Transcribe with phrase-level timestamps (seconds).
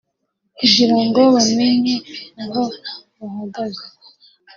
[0.57, 1.95] kugirango bamenye
[2.43, 2.61] aho
[3.17, 3.85] bahagaze